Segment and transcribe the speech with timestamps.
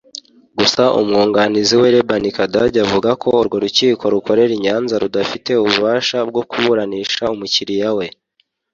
[0.57, 6.41] Gusa umwunganizi we Laban Kadage avuga ko urwo rukiko rukorera i Nyanza rudafite ububasha bwo
[6.49, 8.05] kuburanisha umukiliya we